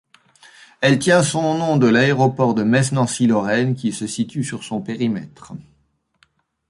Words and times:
Elle 0.79 0.97
tient 0.97 1.21
son 1.21 1.53
nom 1.59 1.77
de 1.77 1.85
l’Aéroport 1.85 2.55
de 2.55 2.63
Metz-Nancy-Lorraine 2.63 3.75
qui 3.75 3.91
se 3.93 4.07
situe 4.07 4.43
sur 4.43 4.63
son 4.63 4.81
périmètre. 4.81 5.53